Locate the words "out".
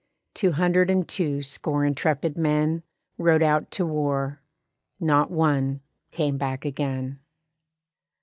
3.43-3.69